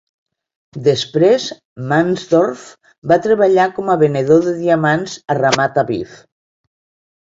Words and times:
Després, 0.87 1.45
Mansdorf 1.91 2.65
va 3.13 3.21
treballar 3.29 3.71
com 3.79 3.95
a 3.95 4.01
venedor 4.07 4.45
de 4.51 4.59
diamants 4.67 5.19
a 5.33 5.41
Ramat 5.45 5.83
Aviv. 5.89 6.23